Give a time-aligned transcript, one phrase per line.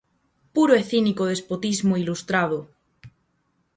[0.55, 2.59] Puro e cínico despotismo ilustrado!